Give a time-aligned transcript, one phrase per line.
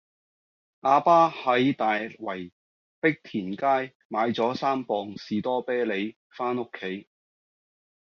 [0.79, 2.49] 亞爸喺大圍
[2.99, 7.07] 碧田街買左三磅士多啤梨返屋企